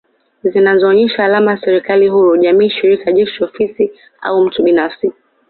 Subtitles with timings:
[0.43, 5.11] Zinazoonyesha alama ya serikali huru jamii shirika jeshi ofisi au mtu binafsi